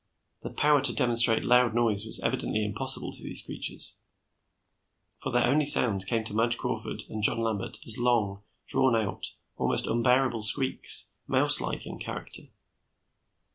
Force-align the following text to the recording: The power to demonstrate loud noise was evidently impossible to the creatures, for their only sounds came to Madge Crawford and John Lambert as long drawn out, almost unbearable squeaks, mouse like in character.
The 0.41 0.49
power 0.49 0.81
to 0.81 0.95
demonstrate 0.95 1.45
loud 1.45 1.75
noise 1.75 2.05
was 2.05 2.19
evidently 2.21 2.65
impossible 2.65 3.11
to 3.11 3.21
the 3.21 3.37
creatures, 3.45 3.99
for 5.19 5.31
their 5.31 5.45
only 5.45 5.67
sounds 5.67 6.05
came 6.05 6.23
to 6.23 6.33
Madge 6.33 6.57
Crawford 6.57 7.03
and 7.07 7.21
John 7.21 7.37
Lambert 7.39 7.77
as 7.85 7.99
long 7.99 8.41
drawn 8.65 8.95
out, 8.95 9.35
almost 9.57 9.85
unbearable 9.85 10.41
squeaks, 10.41 11.13
mouse 11.27 11.61
like 11.61 11.85
in 11.85 11.99
character. 11.99 12.47